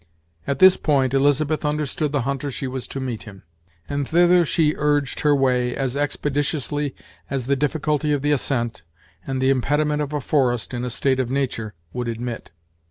At 0.47 0.57
this 0.57 0.77
point 0.77 1.13
Elizabeth 1.13 1.63
understood 1.63 2.11
the 2.11 2.21
hunter 2.23 2.49
she 2.49 2.65
was 2.65 2.87
to 2.87 2.99
meet 2.99 3.21
him; 3.21 3.43
and 3.87 4.07
thither 4.07 4.43
she 4.43 4.73
urged 4.75 5.19
her 5.19 5.35
way, 5.35 5.75
as 5.75 5.95
expeditiously 5.95 6.95
as 7.29 7.45
the 7.45 7.55
difficulty 7.55 8.11
of 8.11 8.23
the 8.23 8.31
ascent, 8.31 8.81
and 9.27 9.39
the 9.39 9.51
impediment 9.51 10.01
of 10.01 10.11
a 10.11 10.19
forest, 10.19 10.73
in 10.73 10.83
a 10.83 10.89
state 10.89 11.19
of 11.19 11.29
nature, 11.29 11.75
would 11.93 12.07
admit. 12.07 12.49